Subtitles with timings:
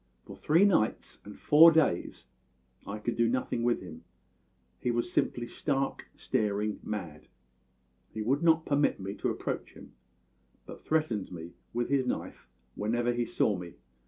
[0.25, 2.25] For three nights and four days
[2.87, 4.03] I could do nothing with him;
[4.79, 7.27] he was simply stark, staring mad;
[8.11, 9.93] he would not permit me to approach him,
[10.65, 13.75] but threatened me with his knife whenever he saw me.